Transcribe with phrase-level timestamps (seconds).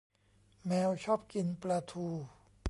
[0.65, 2.05] แมวชอบกินปลาทู